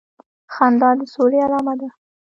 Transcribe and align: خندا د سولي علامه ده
خندا 0.53 0.89
د 0.99 1.01
سولي 1.13 1.39
علامه 1.45 1.73
ده 1.79 1.87